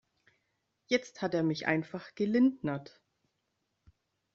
Jetzt 0.87 1.21
hat 1.21 1.35
er 1.35 1.43
mich 1.43 1.67
einfach 1.67 2.15
gelindnert. 2.15 2.99